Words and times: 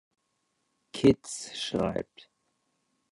Kids 0.93 1.51
schreibt. 1.55 2.27